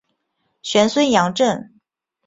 [0.63, 1.79] 玄孙杨震。